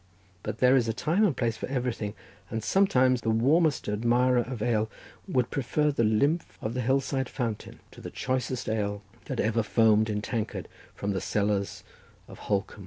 [0.41, 2.15] But there is a time and place for everything,
[2.49, 4.89] and sometimes the warmest admirer of ale
[5.27, 9.61] would prefer the lymph of the hill side fountain to the choicest ale that ever
[9.61, 11.83] foamed in tankard from the cellars
[12.27, 12.79] of Holkham.